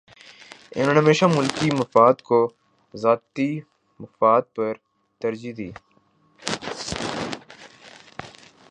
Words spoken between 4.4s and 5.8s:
پر ترجیح دی۔